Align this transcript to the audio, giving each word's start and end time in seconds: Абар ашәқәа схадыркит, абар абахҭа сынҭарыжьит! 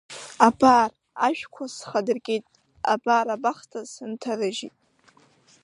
Абар 0.47 0.89
ашәқәа 1.27 1.65
схадыркит, 1.73 2.45
абар 2.93 3.27
абахҭа 3.35 3.79
сынҭарыжьит! 3.91 4.75